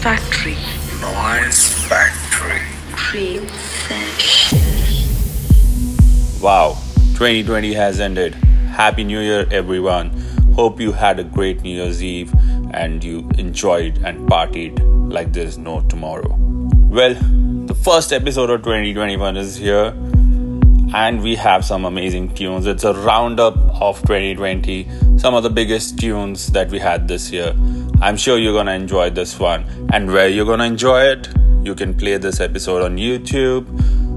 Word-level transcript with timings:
Factory. 0.00 0.56
Noise 1.02 1.74
Factory. 1.84 2.62
Dream 2.96 3.46
Session. 3.48 4.58
Wow, 6.40 6.78
2020 7.18 7.74
has 7.74 8.00
ended. 8.00 8.34
Happy 8.72 9.04
New 9.04 9.20
Year, 9.20 9.46
everyone. 9.50 10.08
Hope 10.54 10.80
you 10.80 10.92
had 10.92 11.18
a 11.18 11.24
great 11.24 11.60
New 11.60 11.76
Year's 11.76 12.02
Eve 12.02 12.32
and 12.72 13.04
you 13.04 13.28
enjoyed 13.36 13.98
and 14.02 14.26
partied 14.26 14.80
like 15.12 15.34
there's 15.34 15.58
no 15.58 15.82
tomorrow. 15.82 16.34
Well, 16.34 17.12
the 17.66 17.74
first 17.74 18.10
episode 18.14 18.48
of 18.48 18.62
2021 18.62 19.36
is 19.36 19.56
here 19.56 19.92
and 20.94 21.22
we 21.22 21.36
have 21.36 21.62
some 21.62 21.84
amazing 21.84 22.34
tunes. 22.34 22.66
It's 22.66 22.84
a 22.84 22.94
roundup 22.94 23.54
of 23.80 24.00
2020, 24.00 25.18
some 25.18 25.34
of 25.34 25.42
the 25.42 25.50
biggest 25.50 25.98
tunes 25.98 26.46
that 26.52 26.70
we 26.70 26.78
had 26.78 27.06
this 27.06 27.30
year. 27.30 27.54
I'm 28.02 28.16
sure 28.16 28.38
you're 28.38 28.54
gonna 28.54 28.72
enjoy 28.72 29.10
this 29.10 29.38
one. 29.38 29.64
And 29.92 30.10
where 30.10 30.28
you're 30.28 30.46
gonna 30.46 30.64
enjoy 30.64 31.02
it, 31.02 31.28
you 31.62 31.74
can 31.74 31.94
play 31.94 32.16
this 32.16 32.40
episode 32.40 32.82
on 32.82 32.96
YouTube, 32.96 33.66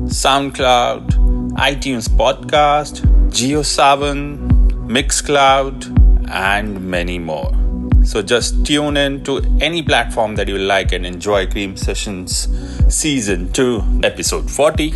SoundCloud, 0.07 1.11
iTunes 1.57 2.07
Podcast, 2.07 3.01
JioSaavn, 3.29 4.87
Mixcloud, 4.87 6.29
and 6.29 6.89
many 6.89 7.19
more. 7.19 7.51
So 8.05 8.21
just 8.21 8.65
tune 8.65 8.97
in 8.97 9.23
to 9.25 9.41
any 9.61 9.81
platform 9.81 10.35
that 10.35 10.47
you 10.47 10.57
like 10.57 10.91
and 10.93 11.05
enjoy 11.05 11.47
Cream 11.47 11.75
Sessions 11.75 12.47
Season 12.93 13.51
2, 13.51 14.01
Episode 14.03 14.49
40. 14.49 14.93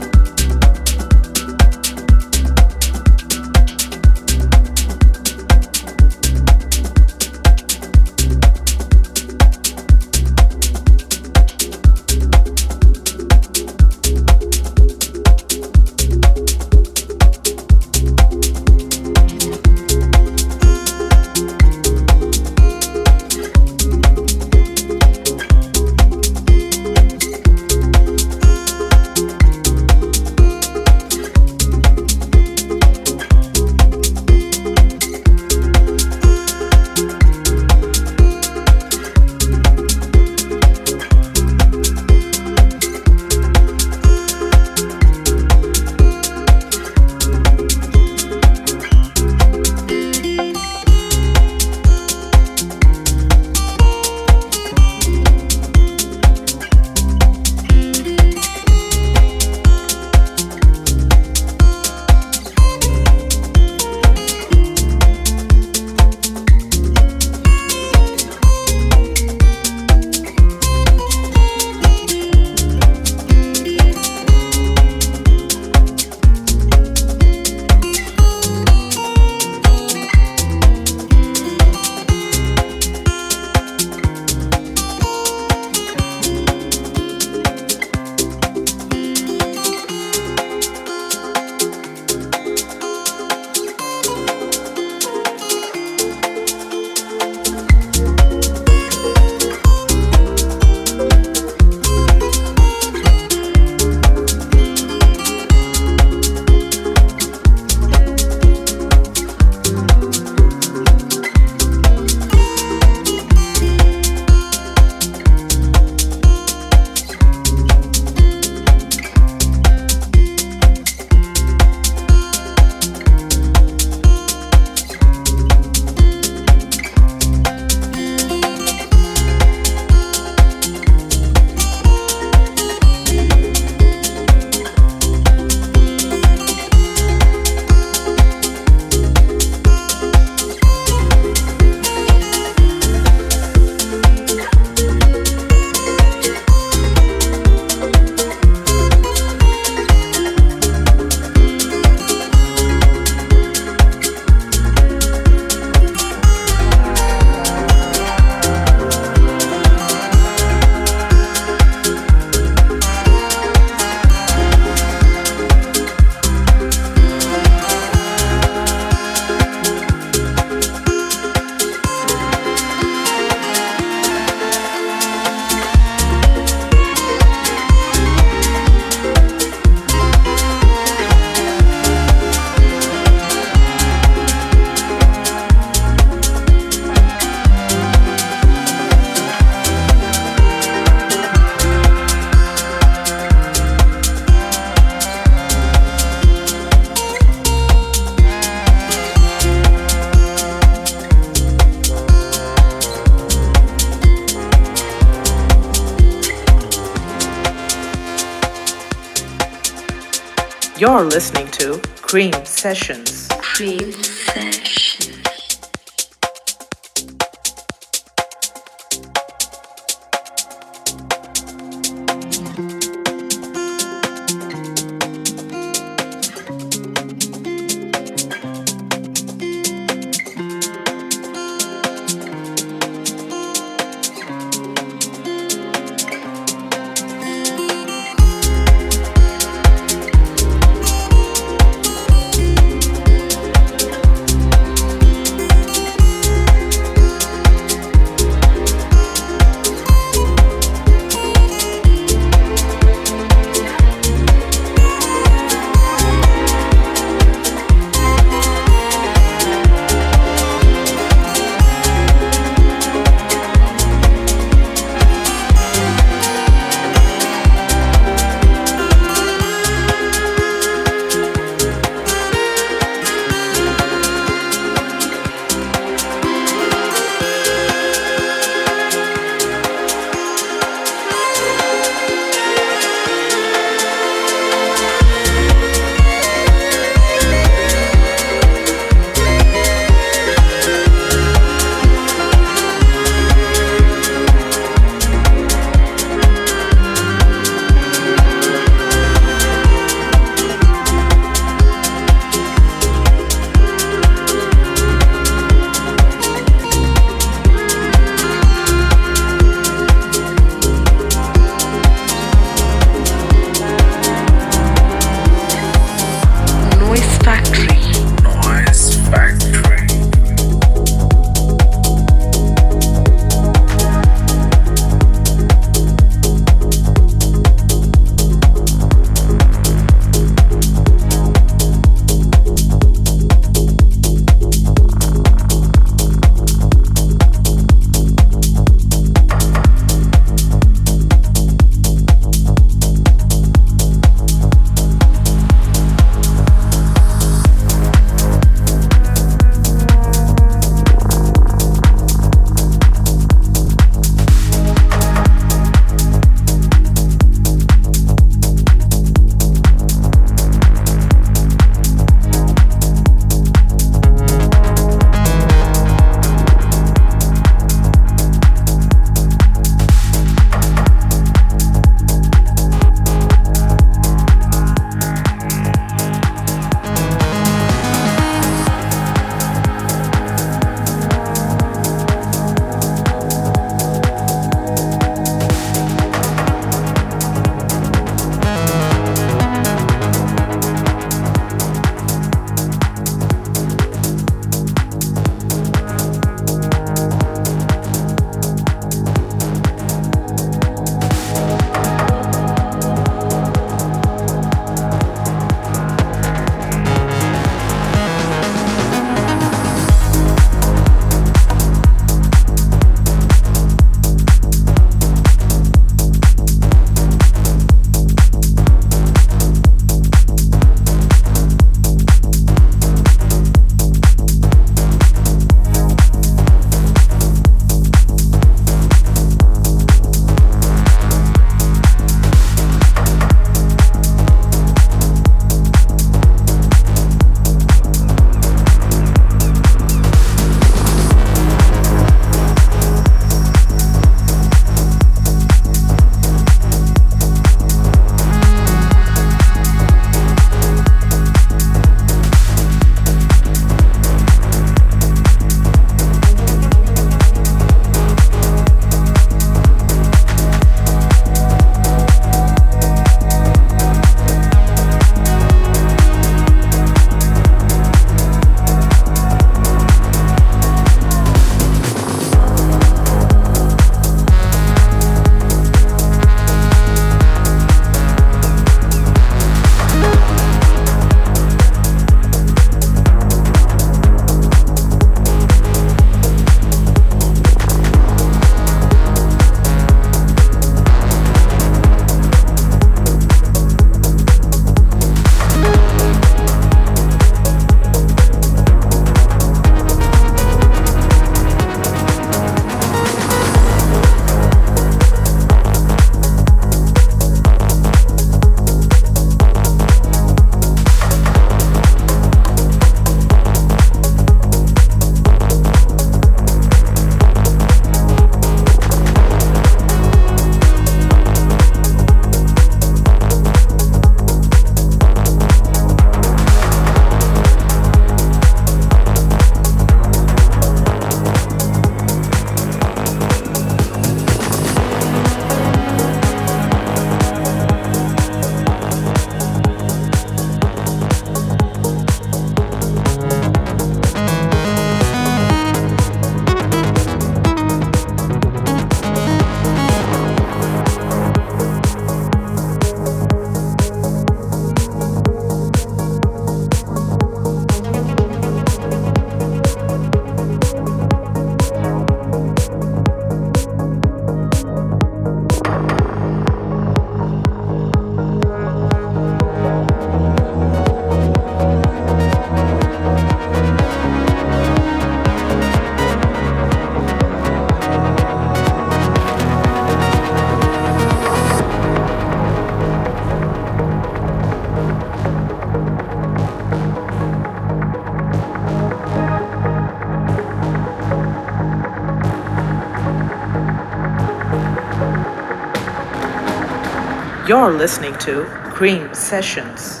You're 597.61 597.77
listening 597.77 598.15
to 598.21 598.43
Cream 598.73 599.13
Sessions. 599.13 600.00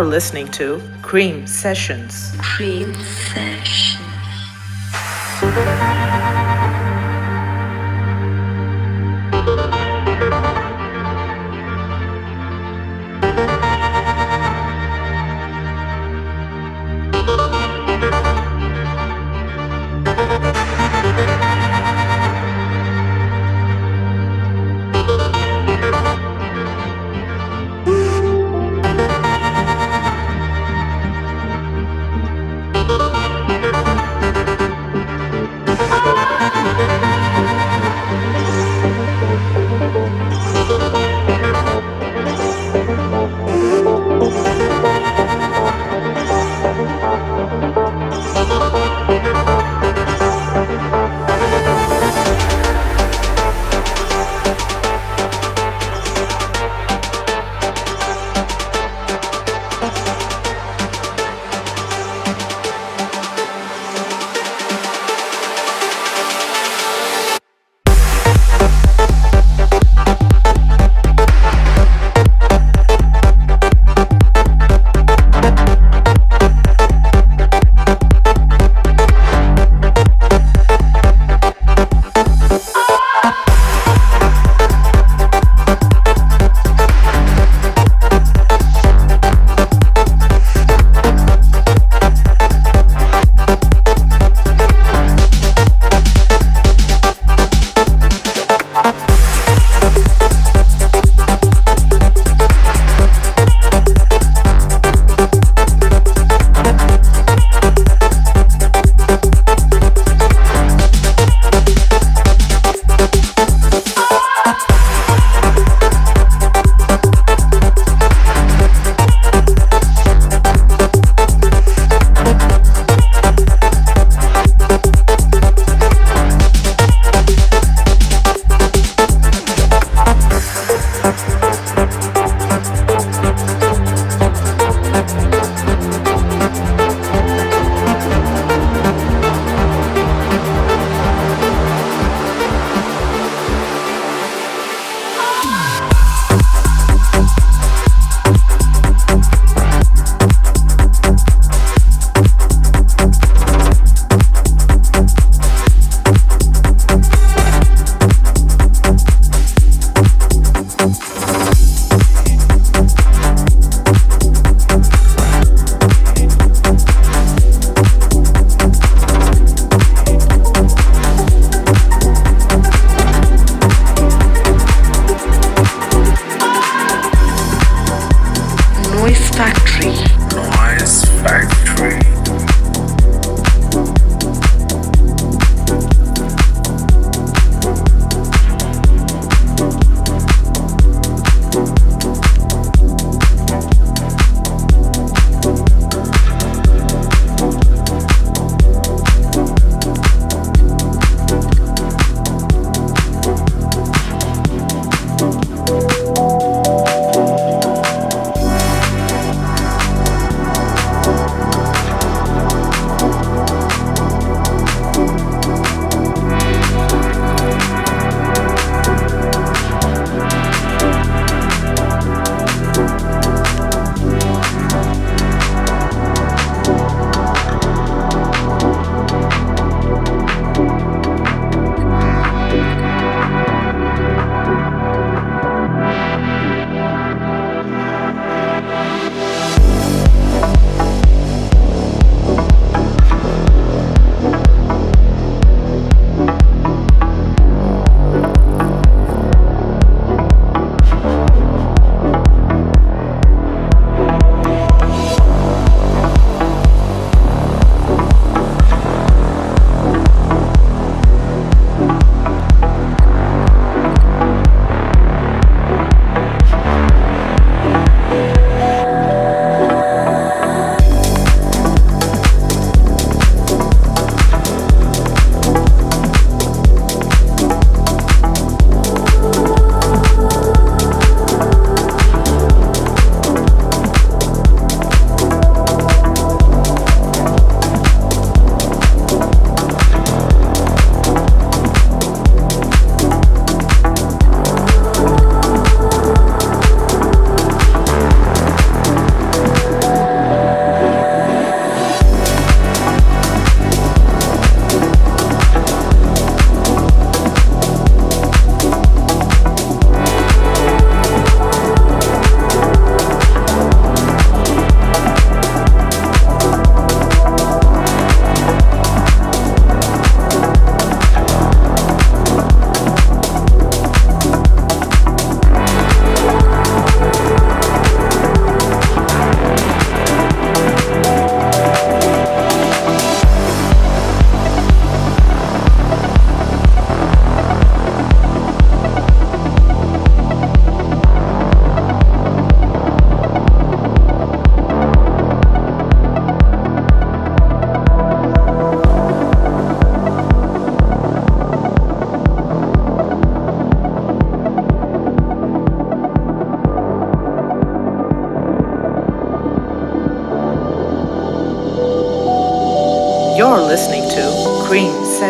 You're 0.00 0.08
listening 0.08 0.48
to 0.52 0.80
Cream 1.02 1.46
Sessions. 1.46 2.32
Cream 2.38 2.94
Sessions. 2.94 3.59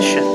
Cream 0.01 0.30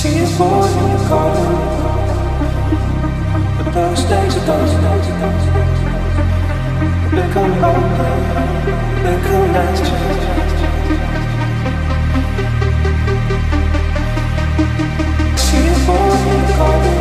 see 0.00 0.22
us 0.22 0.32
born 0.38 0.64
in 0.64 0.96
the 0.96 1.08
garden. 1.10 1.56
But 3.58 3.68
those 3.74 4.02
days 4.04 4.34
are 4.38 4.46
those 4.48 4.72
those. 5.20 5.44
They 7.14 7.26
come 7.34 7.52
back, 7.60 7.82
they 9.04 9.16
come 9.26 9.48
last 9.56 9.84
See 15.44 15.68
those, 15.68 15.80
born 15.86 16.20
in 16.32 16.40
the 16.48 16.54
garden. 16.60 16.98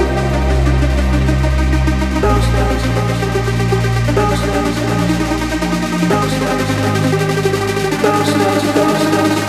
Those 2.23 2.47
those 2.55 2.55
days, 2.55 2.83
those 4.17 4.41
days, 4.49 4.77
those 6.11 6.33
days, 6.43 6.69
those 8.03 8.29
days, 8.39 8.63
those 8.75 9.03
those. 9.15 9.48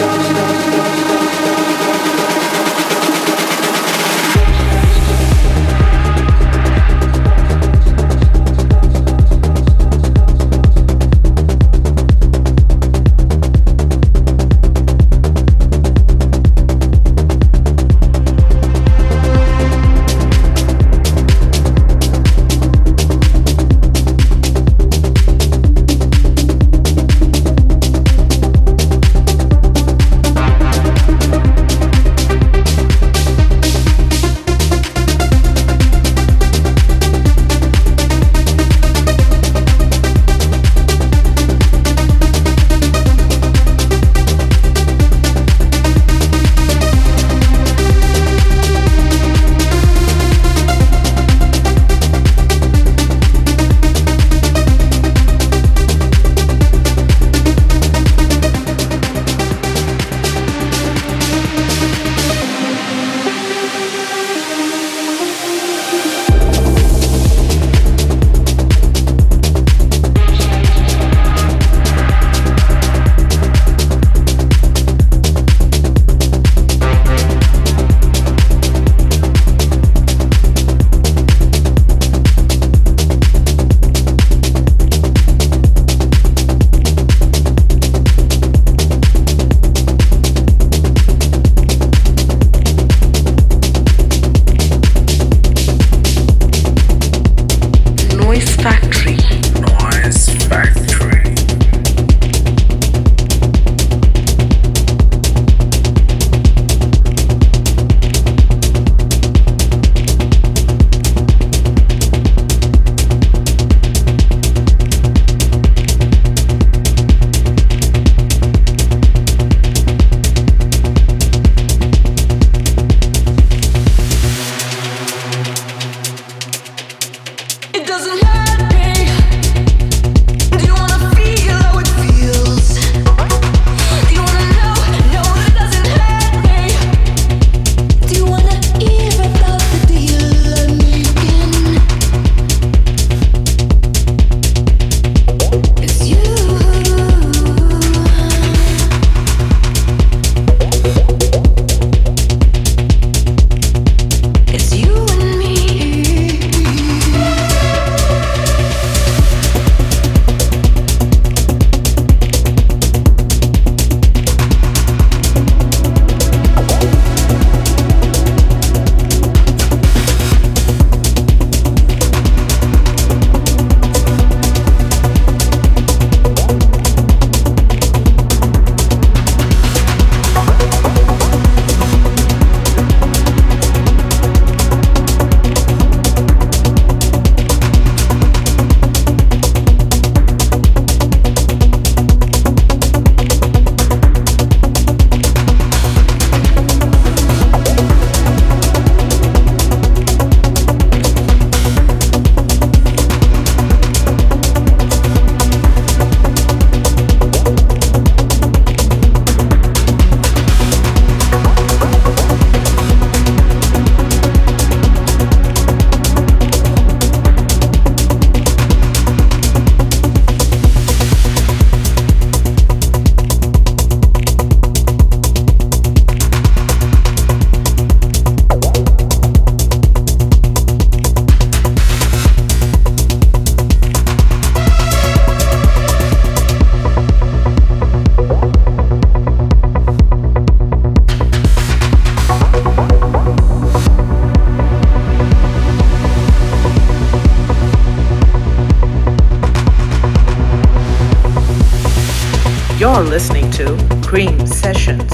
Cream 254.10 254.44
Sessions. 254.44 255.09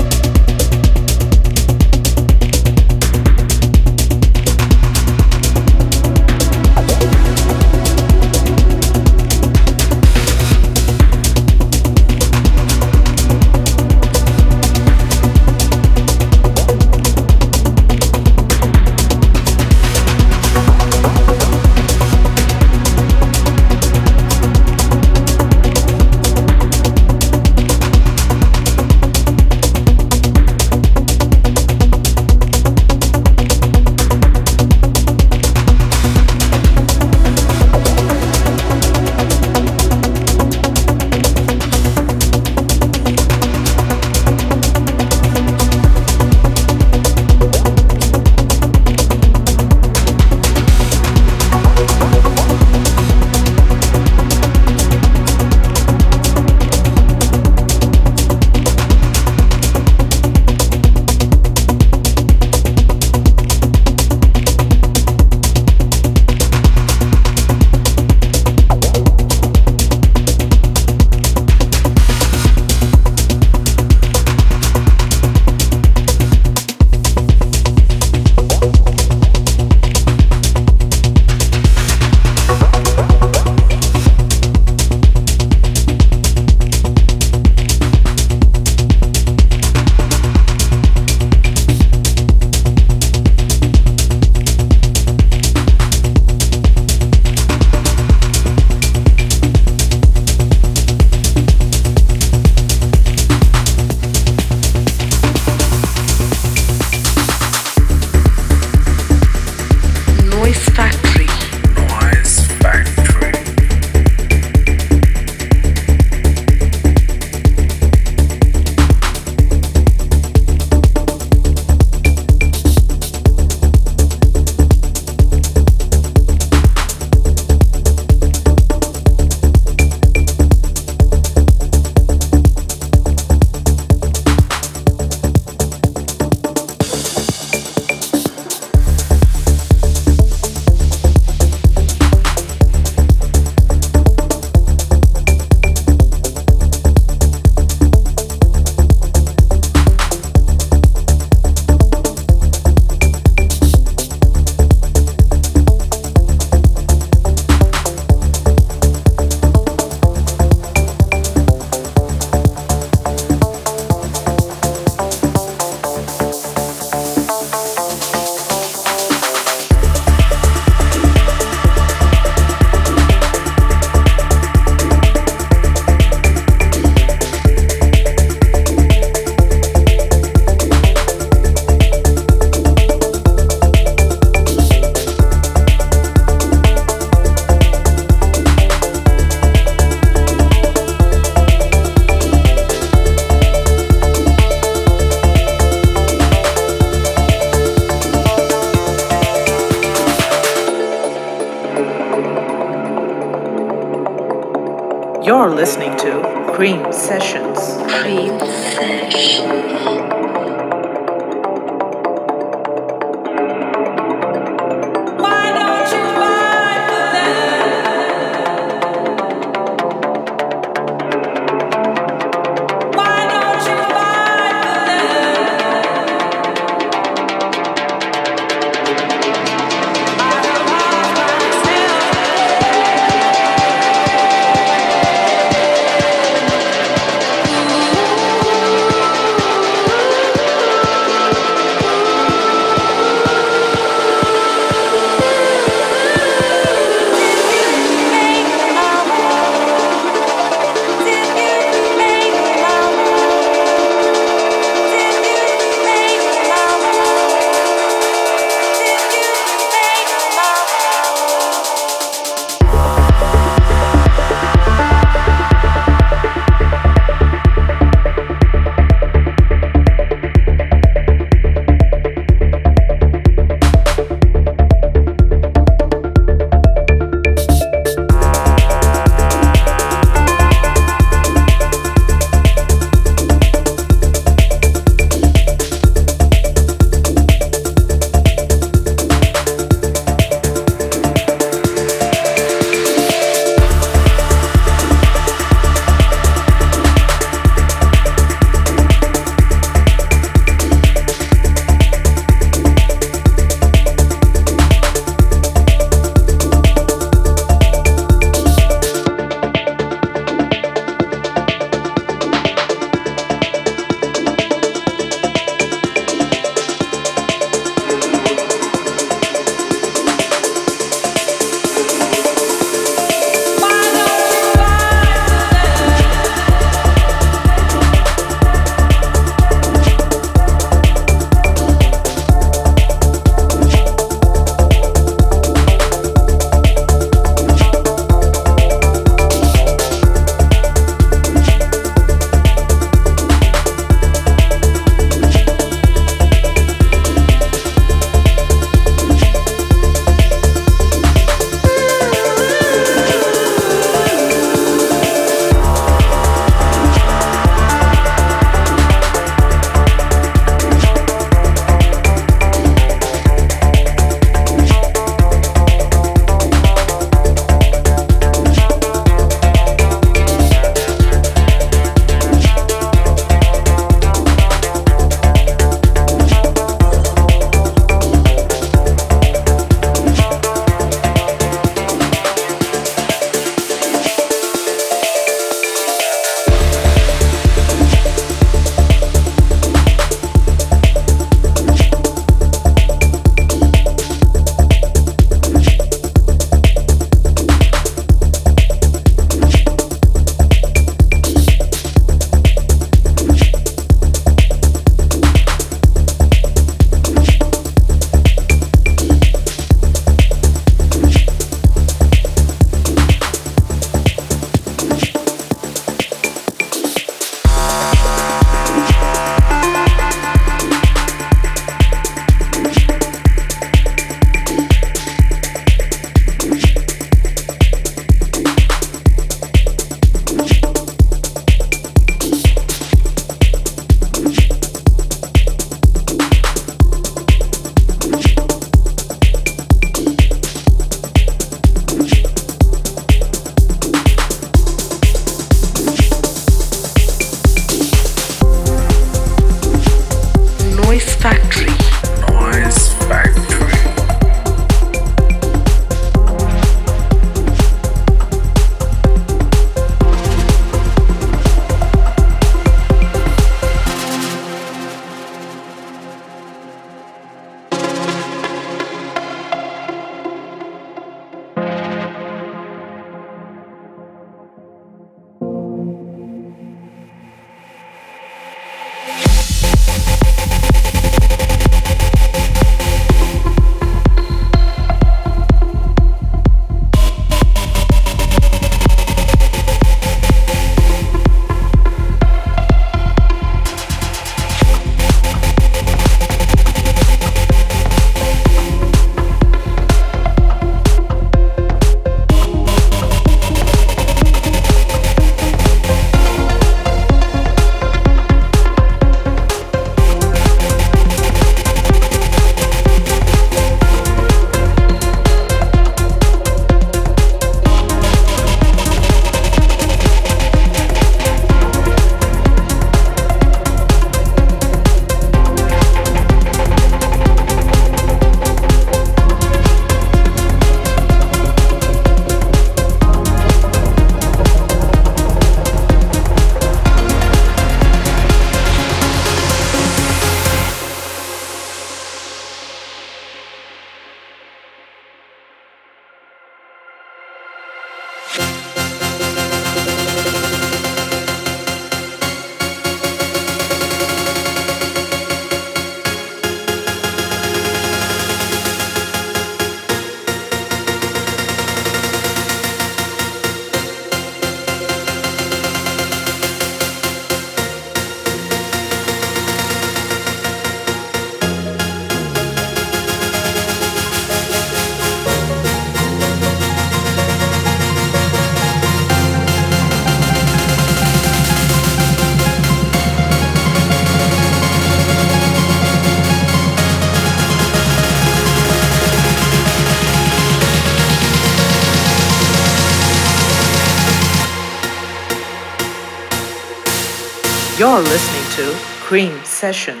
You're 597.91 597.99
listening 597.99 598.71
to 598.71 598.79
Cream 599.01 599.37
Sessions. 599.43 600.00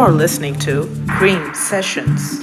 You're 0.00 0.12
listening 0.12 0.58
to 0.60 0.88
Cream 1.06 1.54
Sessions. 1.54 2.39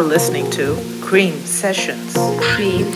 You're 0.00 0.08
listening 0.08 0.50
to 0.52 0.78
Cream 1.02 1.34
Sessions. 1.40 2.14
Cream 2.40 2.89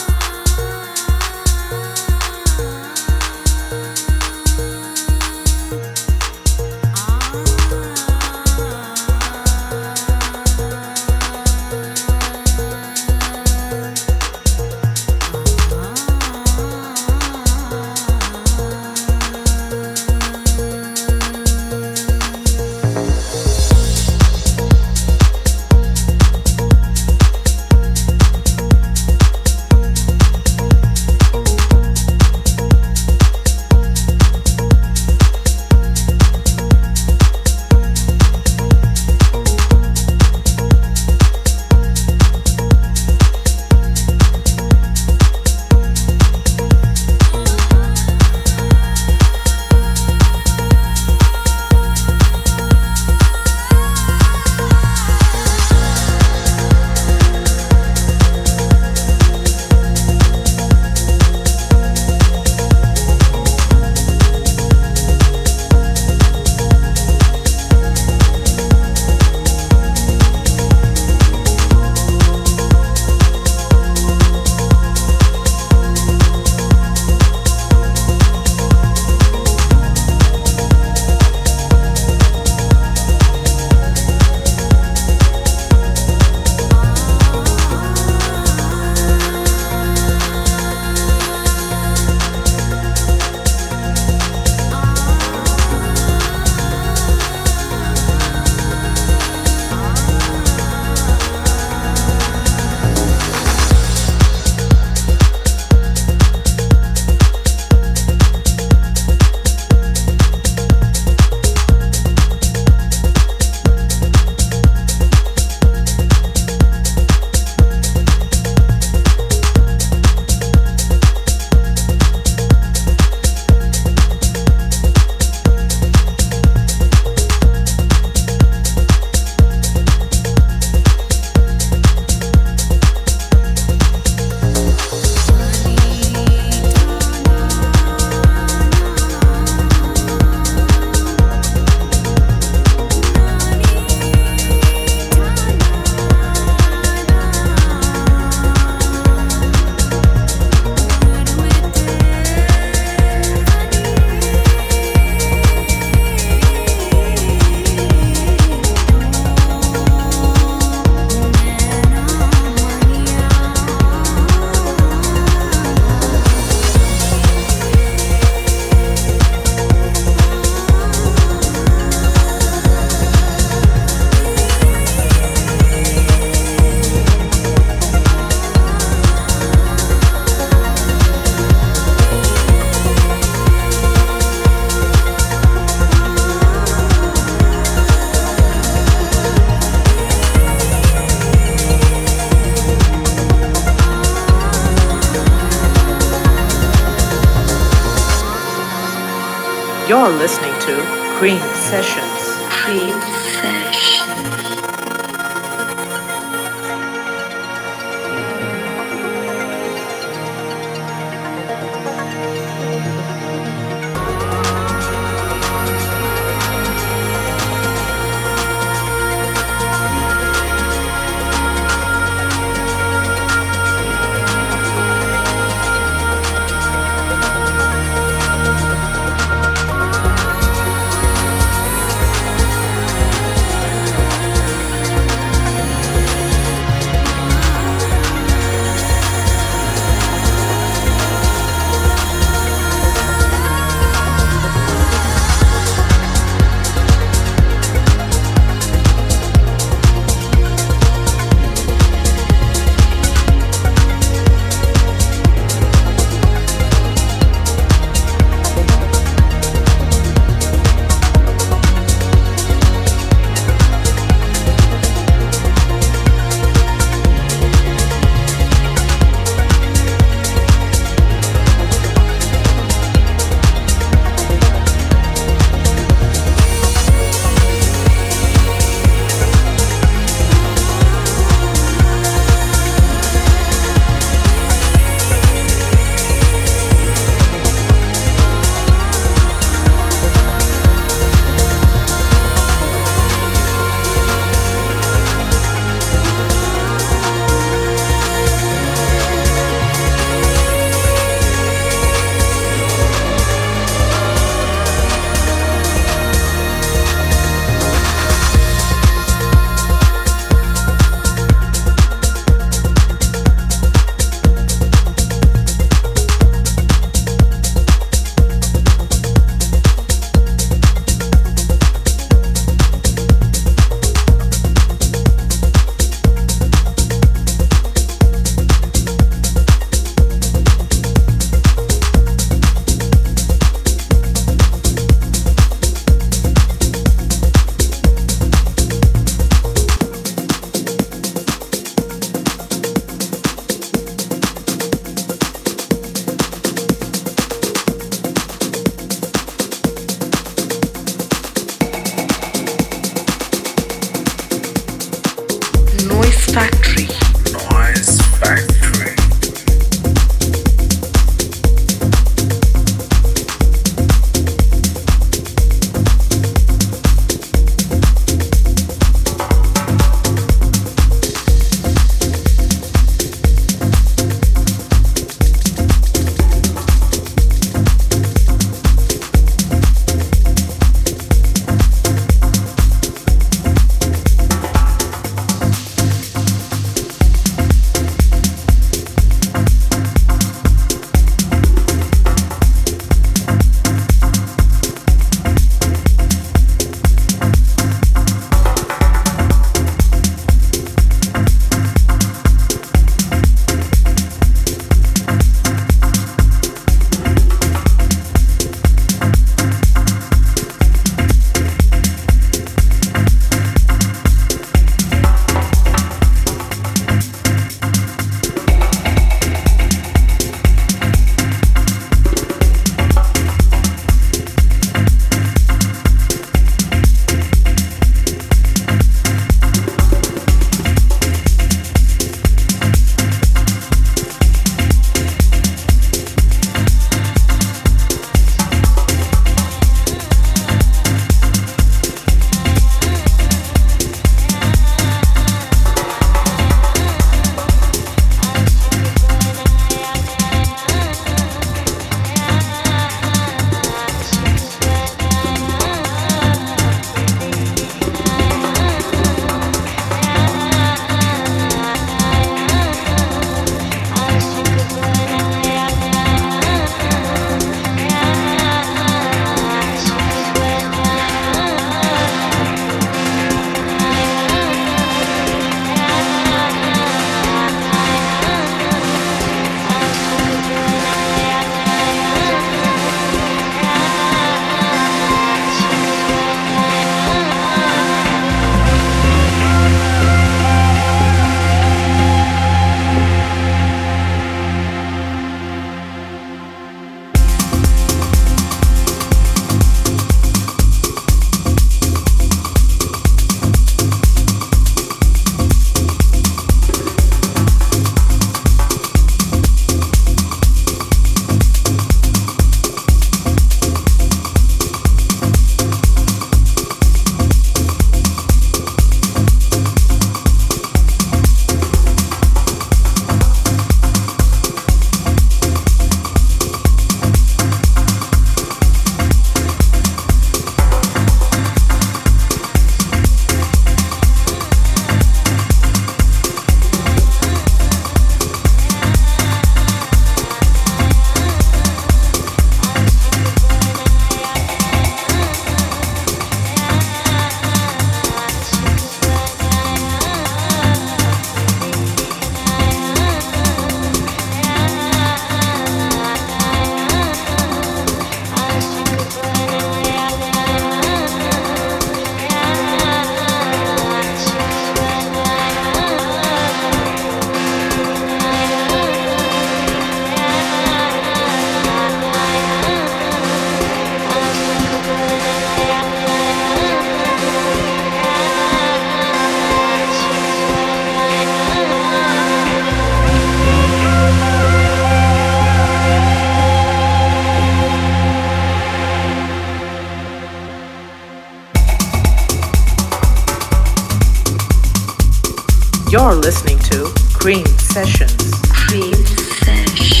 listening 596.21 596.57
to 596.57 596.85
Cream 597.13 597.45
Sessions. 597.45 598.31
Cream 598.49 598.93
Sessions. 598.93 600.00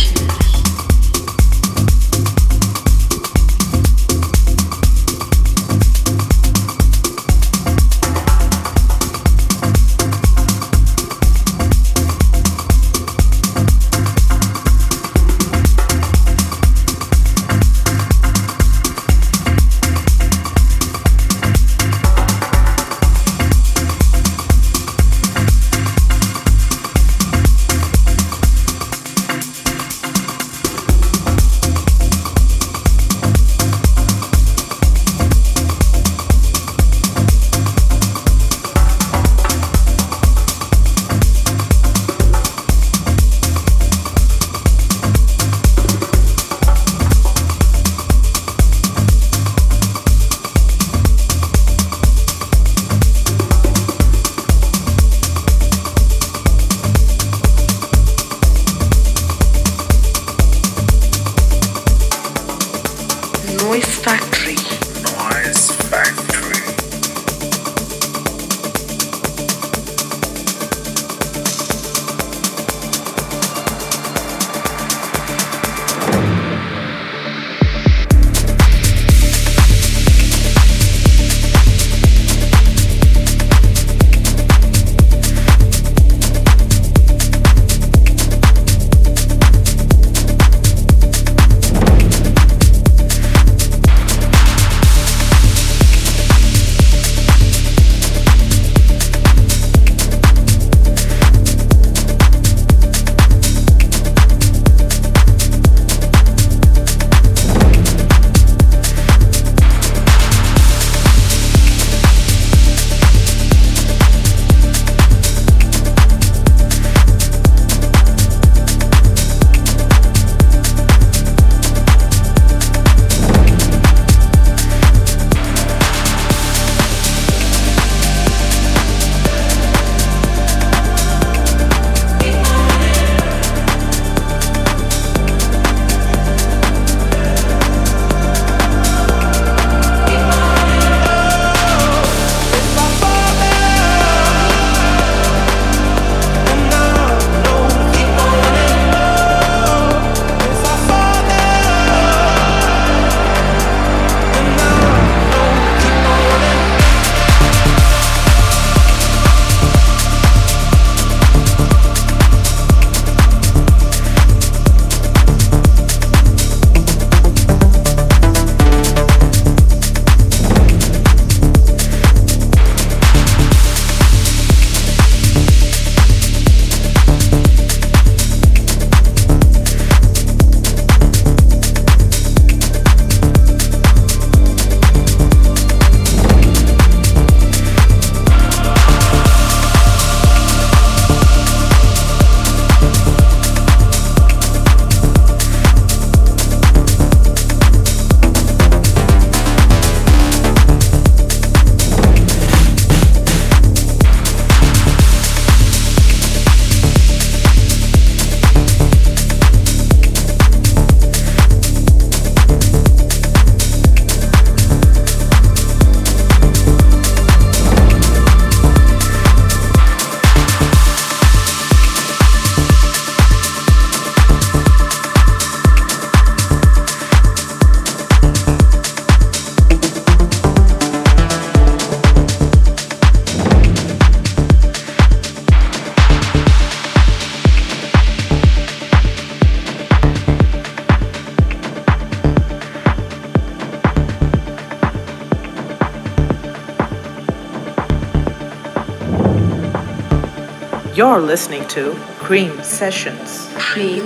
You're 251.11 251.19
listening 251.19 251.67
to 251.67 251.93
Cream 252.19 252.63
Sessions. 252.63 253.49
Cream 253.55 254.00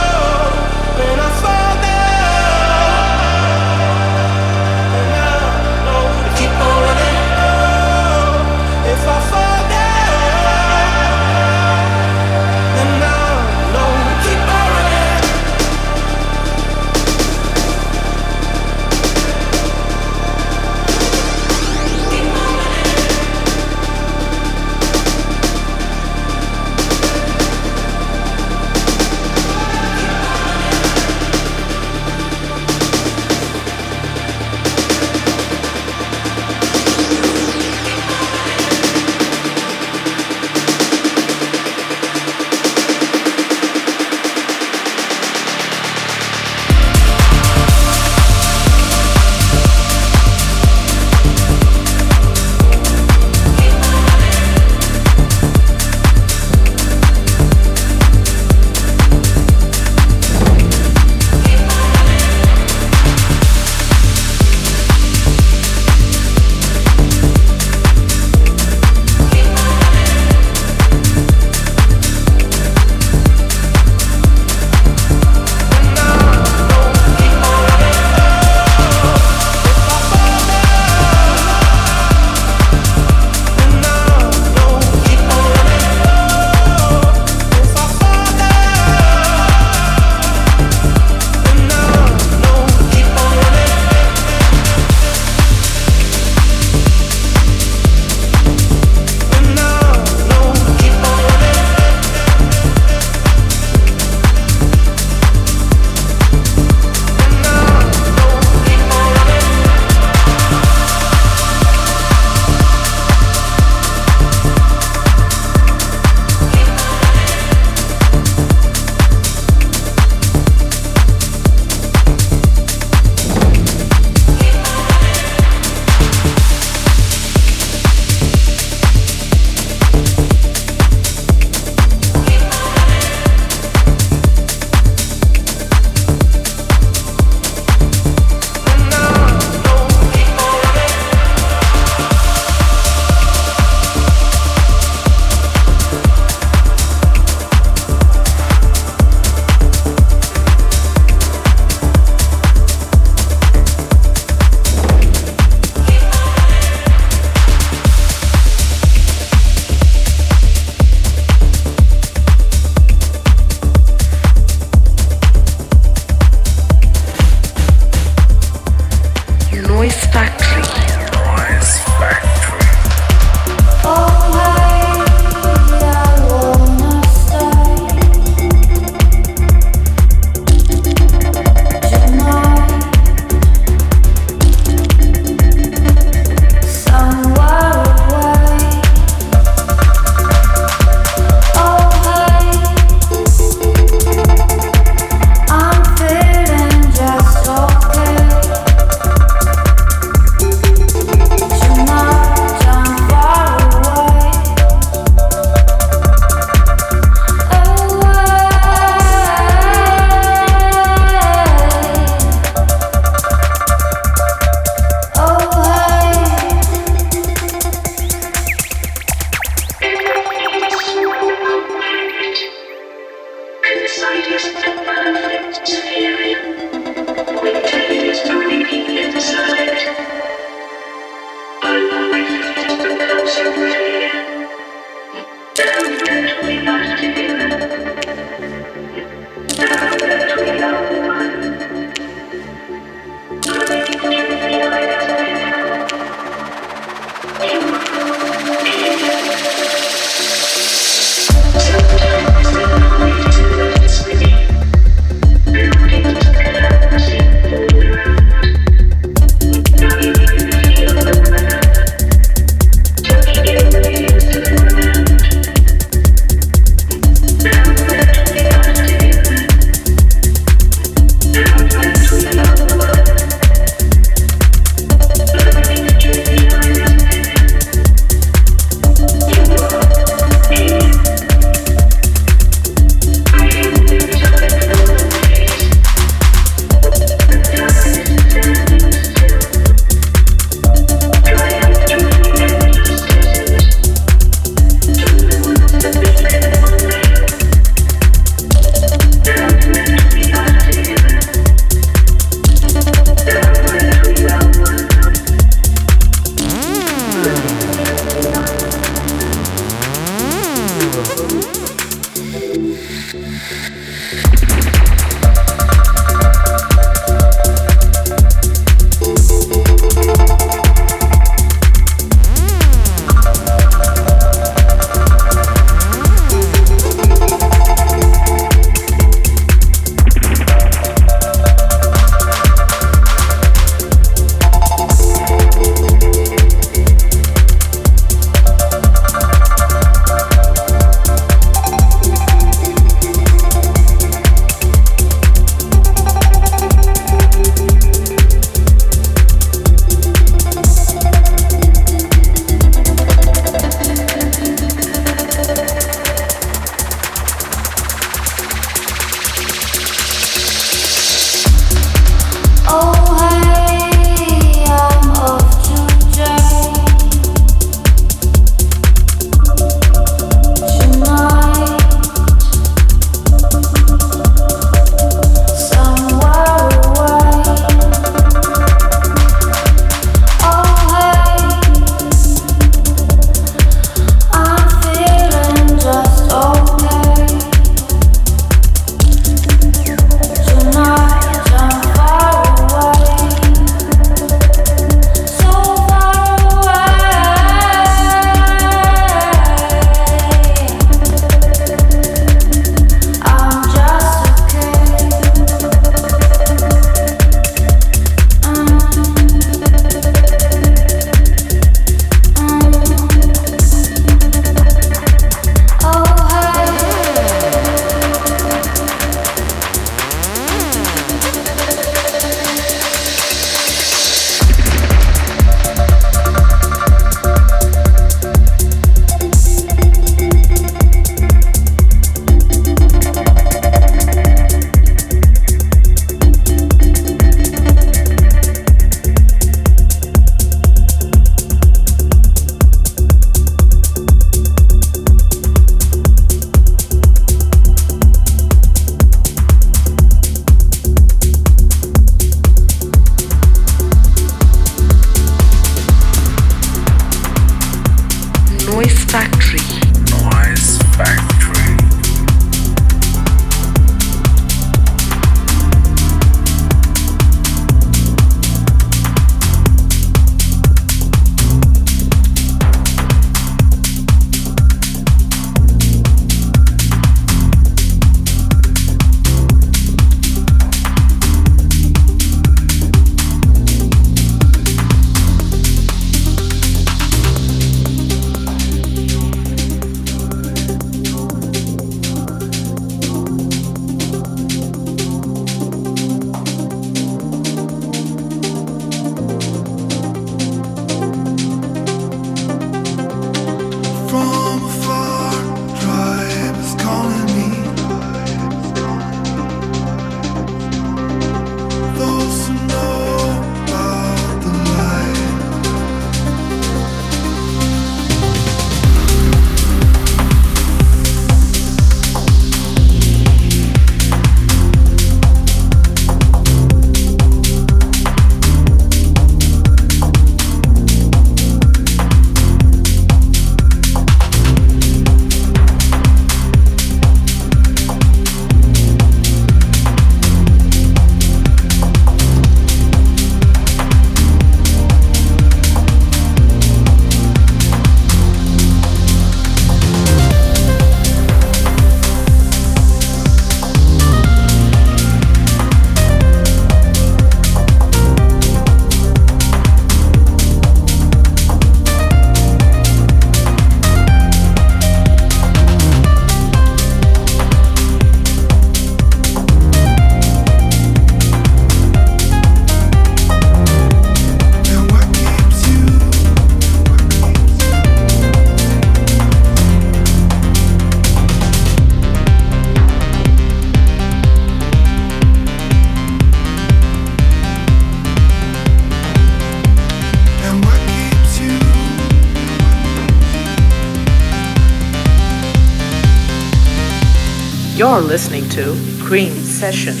You're 597.91 597.99
listening 597.99 598.47
to 598.51 598.73
Cream 599.03 599.33
Sessions. 599.43 600.00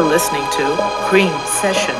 You're 0.00 0.08
listening 0.08 0.48
to 0.52 0.76
Cream 1.10 1.30
Sessions. 1.44 1.99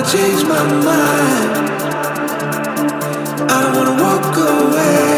Wanna 0.00 0.12
change 0.12 0.44
my 0.44 0.64
mind. 0.82 1.72
I 3.50 3.62
don't 3.62 3.76
wanna 3.76 4.02
walk 4.02 4.34
away 4.34 5.09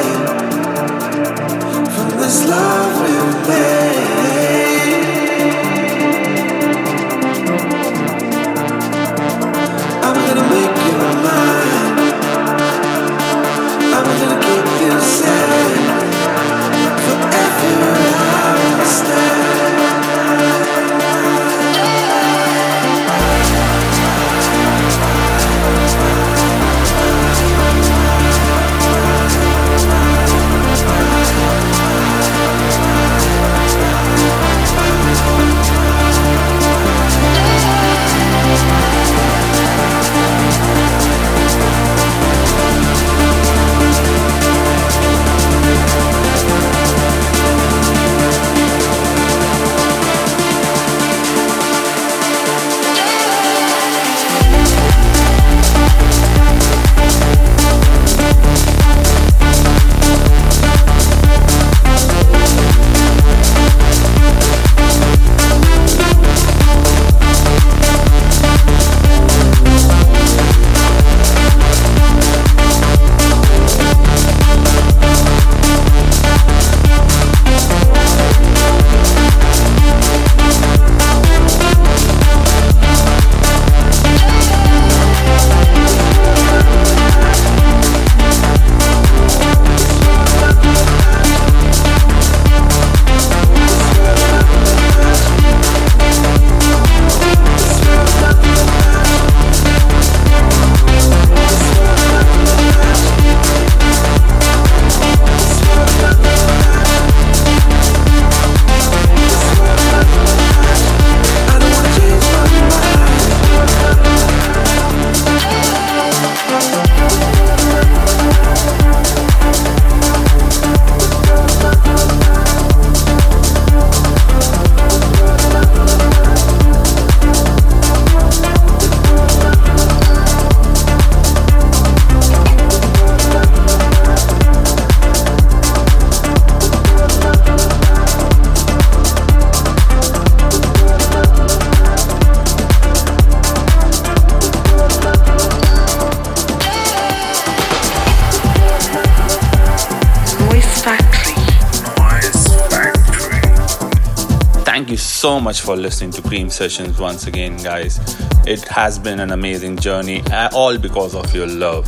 much 155.53 155.61
for 155.61 155.77
listening 155.77 156.11
to 156.11 156.23
Cream 156.23 156.49
Sessions 156.49 156.99
once 156.99 157.27
again, 157.27 157.59
guys. 157.59 157.99
It 158.47 158.67
has 158.69 158.99
been 158.99 159.21
an 159.21 159.33
amazing 159.33 159.77
journey, 159.77 160.23
uh, 160.33 160.49
all 160.55 160.79
because 160.79 161.15
of 161.15 161.35
your 161.35 161.47
love. 161.47 161.87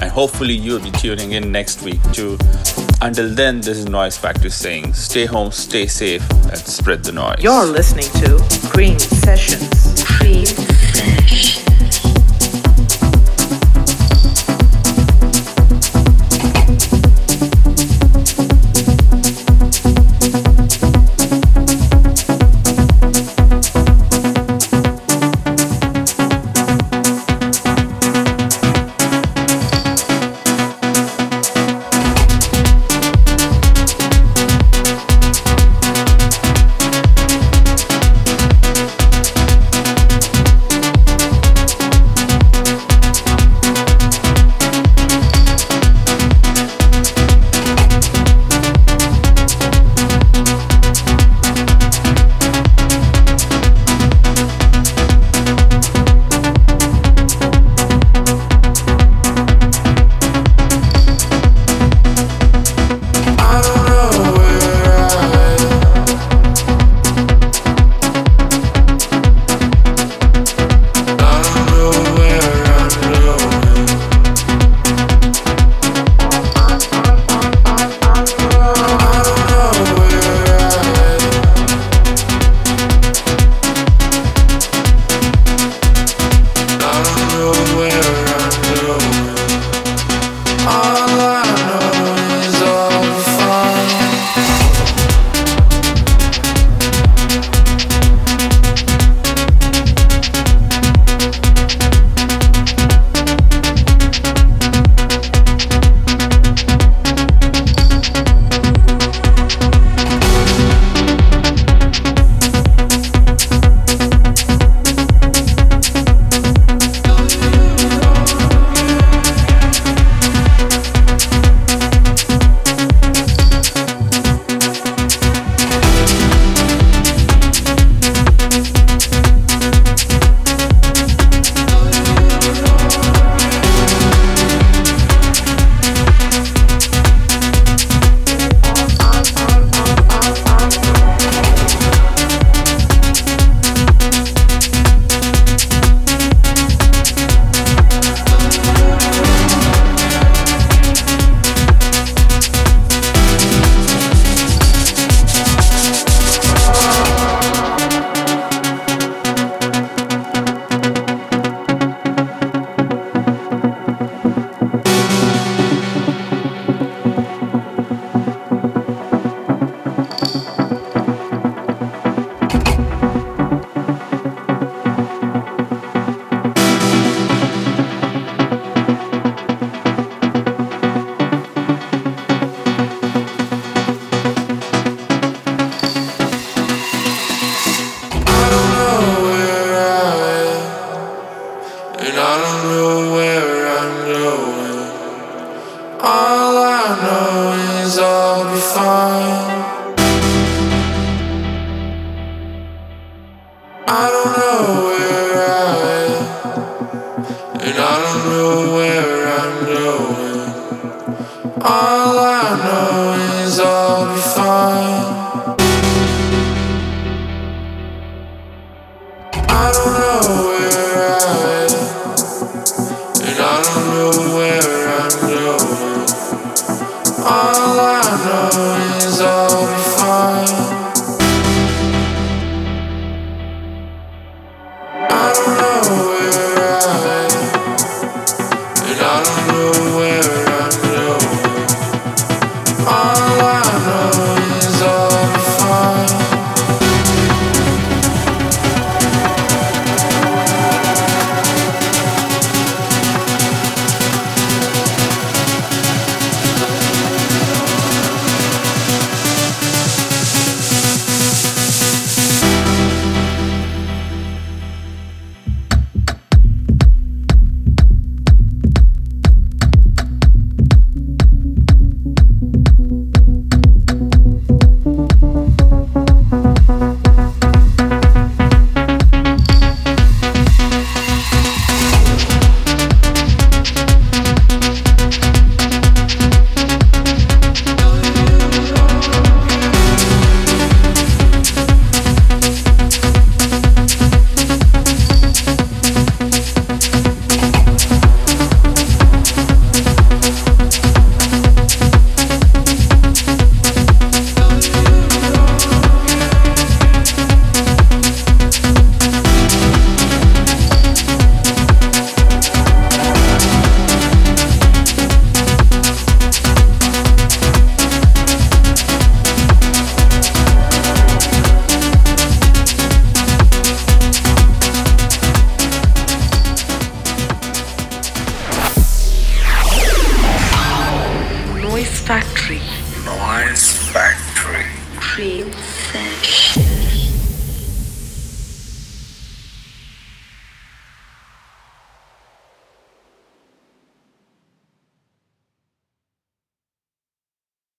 And 0.00 0.08
hopefully, 0.12 0.54
you'll 0.54 0.78
be 0.78 0.92
tuning 0.92 1.32
in 1.32 1.50
next 1.50 1.82
week 1.82 2.00
too. 2.12 2.38
Until 3.02 3.34
then, 3.34 3.56
this 3.62 3.78
is 3.78 3.86
Noise 3.86 4.16
Factory 4.16 4.50
saying 4.50 4.94
stay 4.94 5.26
home, 5.26 5.50
stay 5.50 5.88
safe, 5.88 6.22
and 6.30 6.58
spread 6.58 7.02
the 7.02 7.10
noise. 7.10 7.40
You're 7.40 7.66
listening 7.66 8.10
to 8.22 8.38
Cream 8.68 8.96
Sessions. 9.00 10.04
Cream 10.04 10.46